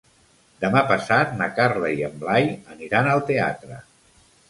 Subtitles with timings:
[0.63, 3.83] Demà passat na Carla i en Blai aniran al teatre.